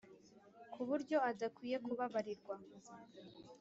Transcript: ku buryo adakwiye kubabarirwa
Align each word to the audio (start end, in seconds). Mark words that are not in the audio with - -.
ku 0.73 0.81
buryo 0.89 1.17
adakwiye 1.31 1.77
kubabarirwa 1.85 2.55